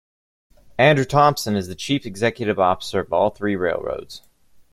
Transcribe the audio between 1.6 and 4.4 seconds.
the chief executive officer of all three railroads.